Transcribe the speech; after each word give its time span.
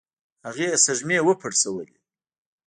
هغې 0.47 0.67
سږمې 0.85 1.19
وپړسولې. 1.23 1.95